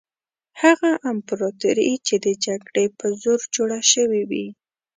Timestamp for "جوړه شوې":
3.55-4.21